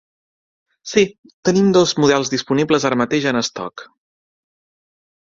[0.91, 1.01] Sí,
[1.49, 3.85] tenim dos models disponibles ara mateix en estoc.